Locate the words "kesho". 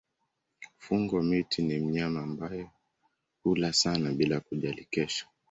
4.91-5.27